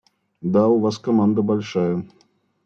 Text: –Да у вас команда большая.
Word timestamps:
–Да 0.53 0.67
у 0.67 0.79
вас 0.79 0.97
команда 0.97 1.43
большая. 1.43 2.03